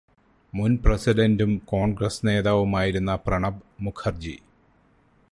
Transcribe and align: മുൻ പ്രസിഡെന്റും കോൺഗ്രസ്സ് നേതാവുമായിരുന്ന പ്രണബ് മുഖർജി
മുൻ 0.53 0.71
പ്രസിഡെന്റും 0.77 1.51
കോൺഗ്രസ്സ് 1.65 2.27
നേതാവുമായിരുന്ന 2.27 3.15
പ്രണബ് 3.27 3.61
മുഖർജി 3.81 4.35